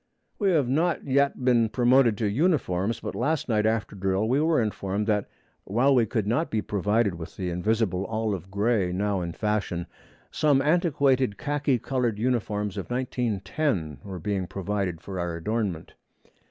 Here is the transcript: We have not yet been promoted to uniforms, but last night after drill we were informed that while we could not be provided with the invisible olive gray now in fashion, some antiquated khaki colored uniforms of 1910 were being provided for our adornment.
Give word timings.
We 0.39 0.49
have 0.49 0.67
not 0.67 1.05
yet 1.05 1.45
been 1.45 1.69
promoted 1.69 2.17
to 2.17 2.27
uniforms, 2.27 2.99
but 3.01 3.13
last 3.13 3.47
night 3.47 3.67
after 3.67 3.95
drill 3.95 4.27
we 4.27 4.41
were 4.41 4.59
informed 4.59 5.05
that 5.05 5.29
while 5.63 5.93
we 5.93 6.07
could 6.07 6.25
not 6.25 6.49
be 6.49 6.59
provided 6.63 7.13
with 7.13 7.37
the 7.37 7.51
invisible 7.51 8.05
olive 8.07 8.49
gray 8.49 8.91
now 8.91 9.21
in 9.21 9.33
fashion, 9.33 9.85
some 10.31 10.59
antiquated 10.59 11.37
khaki 11.37 11.77
colored 11.77 12.17
uniforms 12.17 12.77
of 12.77 12.89
1910 12.89 13.99
were 14.03 14.17
being 14.17 14.47
provided 14.47 15.01
for 15.01 15.19
our 15.19 15.35
adornment. 15.37 15.93